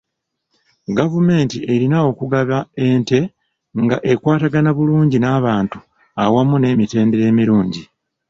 [0.97, 2.57] Gavumenti erina okugaba
[2.87, 3.19] ente
[3.83, 5.77] nga ekwatagana bulungi n'abantu
[6.23, 7.83] awamu n'emitendera emirungi.